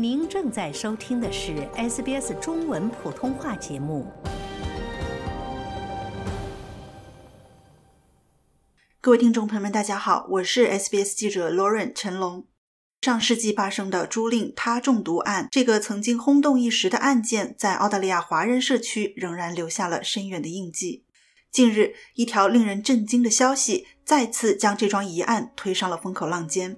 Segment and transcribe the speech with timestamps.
[0.00, 4.06] 您正在收听的是 SBS 中文普通话节目。
[9.00, 12.46] 各位听众朋友们，大家好，我是 SBS 记者 Lauren 陈龙。
[13.00, 21.06] 上世纪发生的朱令他中毒案，这个曾经轰动一时的案件，在澳大利亚华人社区仍然留下了深远的印记。
[21.50, 26.76] 近日，一条令人震惊的消息再次将这桩疑案推上了风口浪尖。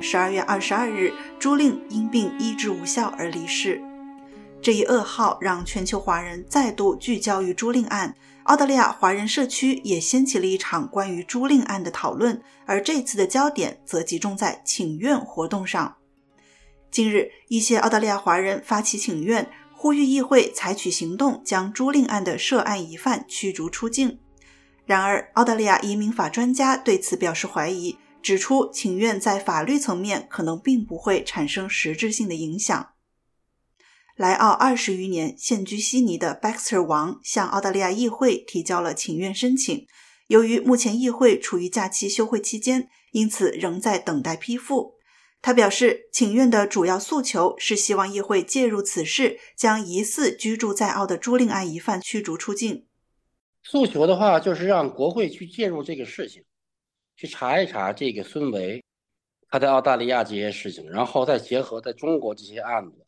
[0.00, 3.80] 十二月二十二日，朱令因病医治无效而离世。
[4.60, 15.96] 这一噩耗让全球华人再度聚焦于朱令案，澳大利亚华人社区也掀起了一场关于朱令案的讨论，而这次的焦点则集中在请愿活动上。
[16.90, 24.18] 近日，一些澳大利亚华人发起请愿，呼吁议会采取行动，将朱令案的涉案疑犯驱逐出境。
[24.86, 27.98] 然而，澳大利亚移民法专家对此表示怀疑。
[28.24, 32.94] 指出，请愿在法律层面可能并不会产生实质性的影响。
[34.16, 39.86] 来澳二十余年、现居悉尼的 Baxter 王向澳大利亚议会提交了请愿申请。
[40.28, 44.94] 由于目前议会处于假期休会期间，因此仍在等待批复。
[45.42, 52.86] 他表示，请愿的主要诉求是希望议会介入此事，将疑似居住在澳的租赁案疑犯驱逐出境。
[53.62, 56.42] 诉求的话，就是让国会去介入这个事情。
[57.16, 58.82] 去查一查这个孙维
[59.48, 63.06] 他在澳大利亚这些事情，然后再结合在中国这些案子，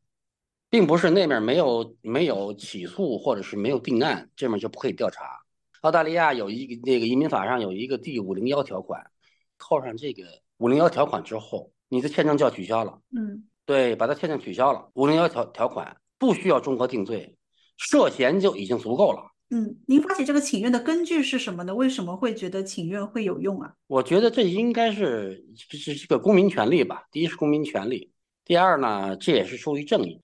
[0.70, 5.40] 并不是那面没有没有起诉或者是没有定案，这面就不可以调查。
[5.82, 9.10] 澳大利亚有一个那个移民法上有一个第五零幺条款，
[9.56, 10.24] 扣上这个
[10.58, 13.00] 五零幺条款之后，你的签证就要取消了。
[13.16, 14.88] 嗯，对，把他签证取消了。
[14.94, 17.36] 五零幺条条款不需要中国定罪，
[17.76, 19.32] 涉嫌就已经足够了。
[19.50, 21.72] 嗯，您发起这个请愿的根据是什么呢？
[21.72, 23.72] 为什么会觉得请愿会有用啊？
[23.86, 27.04] 我觉得这应该是是这个公民权利吧。
[27.12, 28.10] 第一是公民权利，
[28.44, 30.20] 第二呢，这也是出于正义，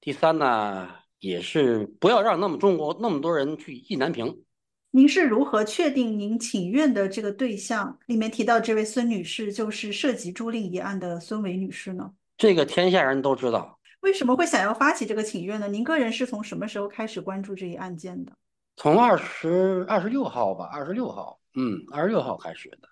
[0.00, 0.88] 第三呢，
[1.20, 4.42] 也是不要让那么中国那么多人去意难平。
[4.90, 12.10] 您是如何确定您请愿的这个对象里面提到这位孙女士就是涉及朱令一案的孙伟女士呢？
[12.36, 13.78] 这个天下人都知道。
[14.00, 15.68] 为什么会想要发起这个请愿呢？
[15.68, 18.32] 您个人是从什么时候开始关注这一案件的？
[18.76, 22.88] 从二十二十六号吧，二十六号，嗯，二十六号开始的，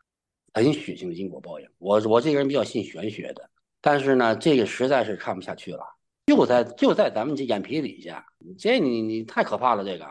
[0.54, 1.68] 很血腥的因果报应。
[1.78, 3.50] 我我这个人比较信玄学的，
[3.80, 5.84] 但是呢，这个实在是看不下去了，
[6.26, 8.24] 就在就在咱们这眼皮底下，
[8.58, 10.06] 这你你太可怕了，这个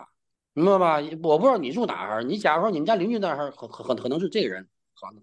[0.54, 1.02] 明白吧？
[1.24, 4.68] 我不知道你住哪儿，你假如说你们家邻居那儿，可可可能是这个人，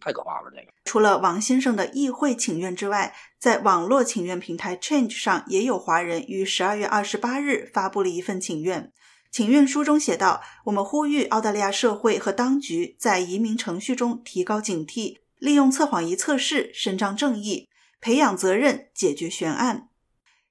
[0.01, 0.73] 太可怕了，这个。
[0.87, 8.91] 除了王先生的议会请愿之外，在网络请愿平台 Change 上，也有华人于十二月二十八日发布了一份请愿。
[9.31, 17.69] 请愿书中写道：“我们呼吁澳大利亚社会和当局在移民程序中提高警惕，利用测谎仪测试伸张正义，
[18.01, 19.89] 培养责任，解决悬案。”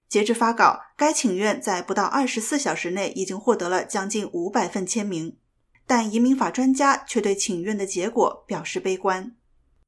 [0.08, 5.36] 截至发稿，该请愿在不到二十四小时内已经获得了将近五百份签名，
[5.86, 9.36] 但移民法专家却对请愿的结果表示悲观。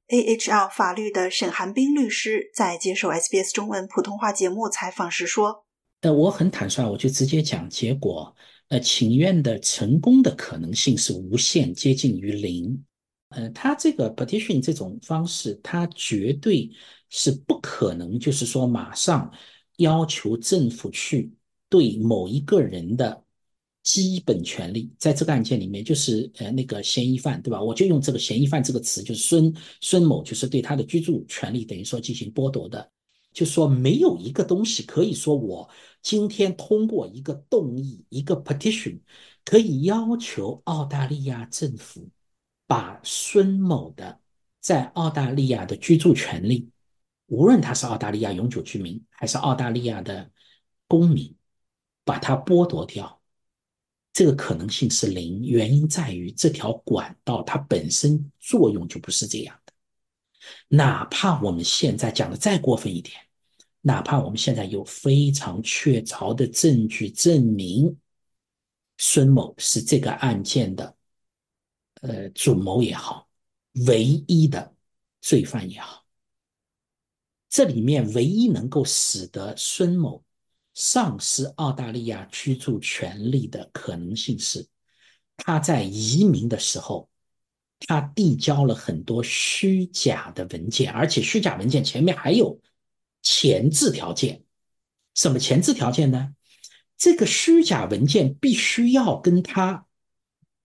[0.10, 5.64] AHL 法律的沈寒冰律师在接受 SBS 中文普通话节目采访时说
[6.02, 8.36] ：“但我很坦率，我就直接讲结果。”
[8.70, 12.84] 呃，请愿的成功的可能性是无限接近于零。
[13.30, 16.72] 呃，他这个 petition 这种方式，他绝对
[17.10, 19.32] 是不可能，就是说马上
[19.78, 21.32] 要求政府去
[21.68, 23.24] 对某一个人的
[23.84, 27.62] 基本权利，在这个案件里面，就是呃那个嫌疑犯，对吧？
[27.62, 32.92] 我就用这个嫌疑犯这个词，就是孙孙某，就是对他的居住权利等于说进行剥夺的。
[33.34, 35.70] 就说没有一个东西可以说我
[36.02, 39.00] 今天通过一个动议一个 petition
[39.46, 42.10] 可以要求澳大利亚政府
[42.68, 44.20] 把孙某的
[44.60, 46.70] 在澳大利亚的居住权利，
[47.28, 50.30] 无论他是澳大利亚永久居民还是澳大利亚的
[50.88, 51.36] 公民，
[52.04, 53.22] 把它剥夺掉，
[54.12, 55.44] 这个可能性是零。
[55.44, 59.69] 原因在于这条管道它本身作用就不是这样的。
[60.68, 63.20] 哪怕我们现在讲的再过分一点，
[63.82, 67.98] 哪怕我们现在有非常确凿的证据证明
[68.98, 70.96] 孙某是这个案件的
[72.02, 73.28] 呃主谋也好，
[73.88, 74.76] 唯一的
[75.22, 76.06] 罪犯也好，
[77.50, 80.24] 这里面唯一能够使得孙某
[80.74, 84.68] 丧失澳大利亚居住权利的可能性是，
[85.38, 87.09] 他在移民的时候。
[87.80, 92.60] 他递交了很多虚假的文件，而且虚假文件前面还有
[93.22, 94.44] 前置条件。
[95.16, 96.34] 什么前置条件呢？
[96.98, 99.86] 这个虚假文件必须要跟他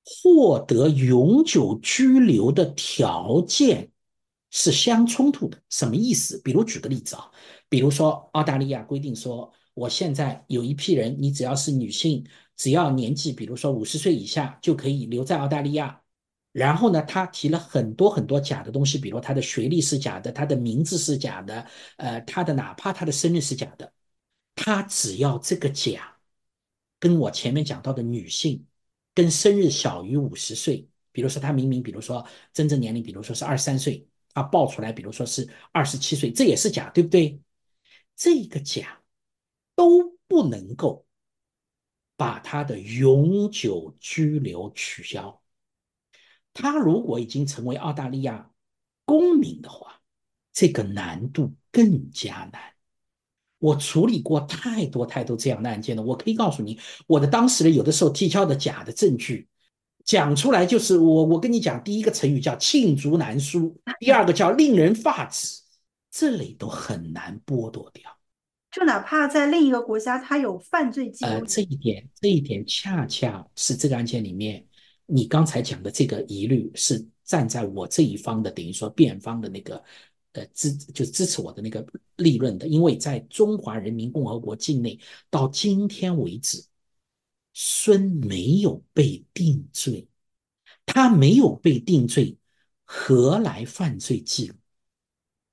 [0.05, 3.91] 获得永久居留的条件
[4.51, 5.63] 是相冲突的。
[5.71, 6.41] 什么意思？
[6.43, 7.31] 比如举个例子啊，
[7.69, 12.27] 比如说澳大利亚规定说，我现在有一批人，你只要是女性，
[12.57, 16.01] 只要年纪比如说五十岁以下，就可以留在澳大利亚。
[16.55, 21.67] 然后呢，他提了很多很多假的东西，比如他的学历是假的，他的名字是假的，
[21.97, 23.93] 呃，他的哪怕他的生日是假的，
[24.55, 26.17] 他只要这个假，
[27.01, 28.65] 跟我前面讲到的女性，
[29.15, 37.41] 跟生日小于五十岁，比如说他明明，比如说真正年龄，比如说是二十三岁，他报出来，比如说是二十七岁，这也是假，对不对？
[38.15, 39.03] 这个假
[39.75, 41.05] 都不能够
[42.17, 45.43] 把他的永久居留取消。
[46.55, 48.51] 他如果已经成为澳大利亚
[49.05, 50.01] 公民的话，
[50.53, 52.63] 这个难度更加难。
[53.59, 59.49] 我处理过太多太多这样的案件了，我可以告诉你，我的当事人有的时候提交的假的证据，
[60.05, 65.63] 讲出来就是我我跟你讲，第一个成语叫罄竹难书， 第二个叫令人发指，
[66.11, 68.11] 这里都很难剥夺掉。
[68.71, 74.67] 就哪怕在另一个国家，他有犯罪记录，呃，这一点这一点恰恰是这个案件里面。
[75.07, 79.83] 你刚才讲的这个疑虑是站在我这一方的，等于说辩方的那个
[80.33, 81.87] 呃支就支持我的那个
[82.17, 84.99] 立论的，因为在中华人民共和国境内
[85.31, 86.65] 到今天为止，
[87.53, 90.09] 孙没有被定罪，
[90.87, 92.37] 他没有被定罪，
[92.85, 94.55] 何来犯罪记录？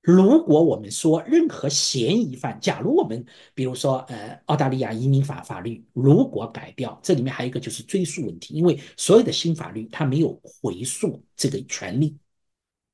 [0.02, 12.18] 如果我们说任何嫌疑犯，假如我们比如说呃澳大利亚移民法法律如果改掉，这里面还有一个就是追诉问题，因为所有的新法律它没有回溯这个权利。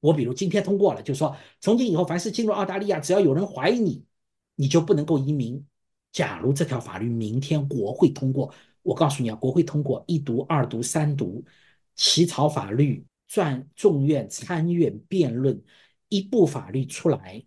[0.00, 4.04] 我比如今天通过了，就是说从今以后凡是进入澳大利亚，只要有人怀疑你，
[4.56, 5.64] 你就不能够移民。
[6.12, 8.52] 假如这条法律明天国会通过，
[8.82, 11.42] 我告诉你啊，国会通过一读、二读、三读，
[11.96, 15.58] 起草法律，转众院、参院辩论。
[16.08, 17.44] 一部法律出来，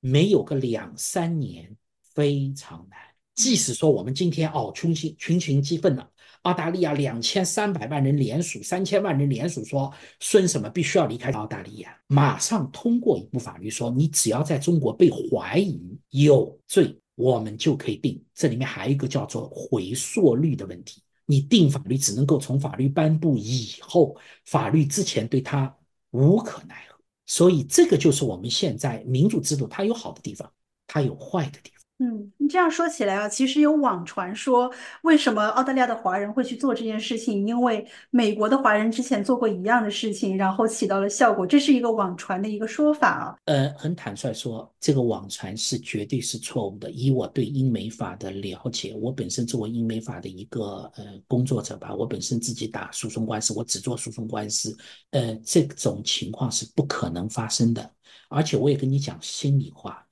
[0.00, 1.76] 没有个两三年，
[2.14, 2.98] 非常难。
[3.34, 6.06] 即使说我们今天哦，群情群情激愤了，
[6.42, 18.22] 澳大利亚两千三百万人联署，三千万人联署说孙什么必须要离开澳大利亚，马上通过一部法律说，你只要在中国被怀疑有罪，我们就可以定。
[18.34, 24.14] 这里面还有一个叫做回溯率的问题，你定法律只能够从法律颁布以后，
[24.44, 25.74] 法律之前对他
[26.10, 26.91] 无可奈何。
[27.26, 30.52] 所以，这个就是我们现在民主制度，它有好的地方，
[30.86, 31.81] 它有坏的地方。
[31.98, 34.68] 嗯，你这样说起来啊，其实有网传说，
[35.02, 37.46] 为什么澳大利亚的华人会去做这件事情？
[37.46, 43.36] 因为美国的华人之前做过一样的事情，然后起到了效果，这是一个网传的一个说法啊。
[43.44, 46.90] 呃，很坦率说，这个网传是绝对是错误的。
[46.90, 54.76] 以我对英美法的了解，我本身作为英美法的一个呃工作者吧，我本身自己打诉讼官司，我只做诉讼官司，
[55.10, 57.88] 呃，这种情况是不可能发生的。
[58.28, 60.04] 而且我也跟你讲心里话。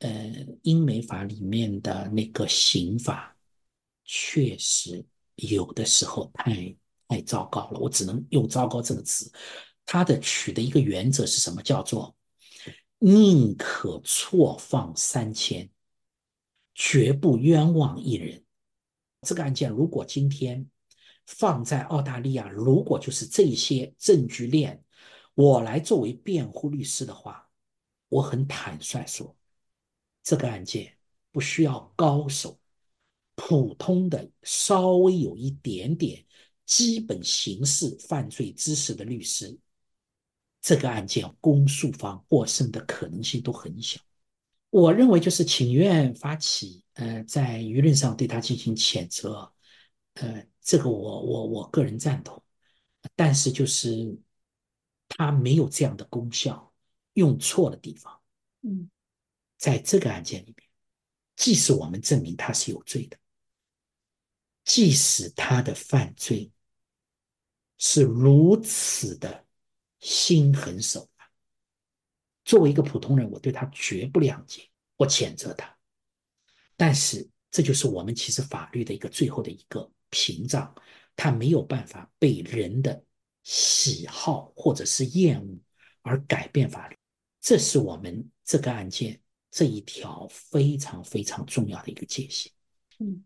[0.00, 3.36] 呃，英美法里面的那个刑法，
[4.04, 5.04] 确实
[5.34, 6.76] 有的时候太
[7.08, 9.32] 太糟糕了，我只能用“糟糕”这个词。
[9.84, 11.62] 它的取的一个原则是什么？
[11.62, 12.14] 叫做
[12.98, 15.68] 宁可错放三千，
[16.74, 18.44] 绝不冤枉一人。
[19.22, 20.68] 这个案件如果今天
[21.26, 24.84] 放在澳大利亚，如果就是这些证据链，
[25.34, 27.48] 我来作为辩护律师的话，
[28.08, 29.34] 我很坦率说。
[30.28, 30.94] 这个案件
[31.32, 32.60] 不需要高手，
[33.34, 36.22] 普通的稍微有一点点
[36.66, 39.58] 基本刑事犯罪知识的律师，
[40.60, 43.98] 这个案件公诉方获胜的可能性都很小。
[44.68, 49.50] 我认为就是请愿发起，呃，在舆论上对他进行谴责，
[50.12, 52.44] 呃，这个我我我个人赞同，
[53.16, 54.14] 但是就是
[55.08, 56.70] 他没有这样的功效，
[57.14, 58.20] 用错了地方，
[58.60, 58.90] 嗯。
[59.58, 60.66] 在这个案件里面，
[61.36, 63.18] 即使我们证明他是有罪的，
[64.64, 66.50] 即使他的犯罪
[67.76, 69.46] 是如此的
[69.98, 71.28] 心狠手辣，
[72.44, 75.76] 作为一个普通人，我对他绝不谅解，我谴责他。
[76.76, 80.72] 但是，这就是我们其实法律的一个最后的一个屏障，
[81.16, 83.04] 他没有办法被人的
[83.42, 85.58] 喜好或者是厌恶
[86.02, 86.96] 而改变法律。
[87.40, 89.20] 这是我们这个案件。
[89.50, 92.50] 这一条非常非常重要的一个界限，
[92.98, 93.24] 嗯，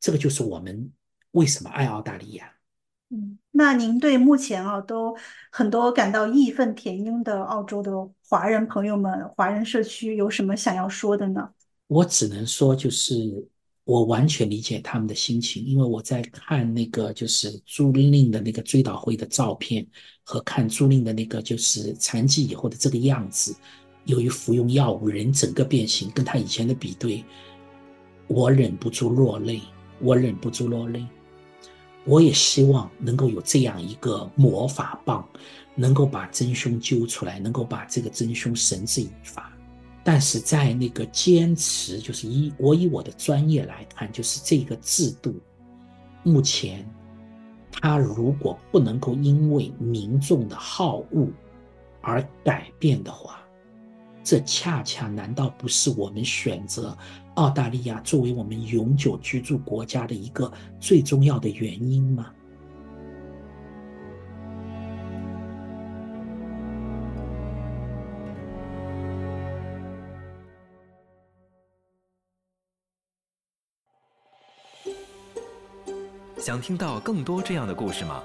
[0.00, 0.92] 这个就是我们
[1.32, 2.52] 为什么爱澳大利亚。
[3.08, 5.16] 嗯，那您对目前啊都
[5.52, 7.92] 很多感到义愤填膺的澳洲的
[8.28, 11.50] 华人朋友们、华人社区有什么想要说的呢？
[11.86, 13.14] 我只能说，就是
[13.84, 19.86] 我完全理解他们的心情，因为我在看那个就是朱令的那个追悼会的照片，
[20.24, 23.54] 和看朱令的那个就是残疾以后的这个样子，
[24.06, 27.22] 由于服用药物，人整个变形，跟他以前的比对，
[28.26, 29.60] 我忍不住落泪，
[30.00, 31.06] 我忍不住落泪。
[32.04, 35.28] 我也希望能够有这样一个魔法棒，
[35.74, 39.52] 能够把真凶揪出来，能够把这个真凶绳之以法。
[40.04, 45.34] 但是在那个坚持，就是以我以我的专业来看，就是这个制度，
[46.22, 46.88] 目前，
[47.72, 51.26] 它如果不能够因为民众的好恶
[52.02, 53.42] 而改变的话，
[54.28, 56.98] 这恰恰难道不是我们选择
[57.34, 62.26] 澳大利亚作为我们永久居住国家的一个最重要的原因吗？
[76.38, 78.24] 想听到更多这样的故事吗？